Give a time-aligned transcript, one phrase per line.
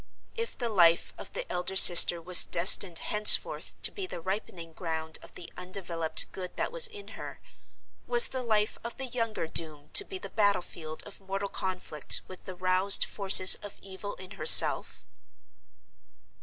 [0.35, 5.19] If the life of the elder sister was destined henceforth to be the ripening ground
[5.21, 10.03] of the undeveloped Good that was in her—was the life of the younger doomed to
[10.03, 15.05] be the battle field of mortal conflict with the roused forces of Evil in herself?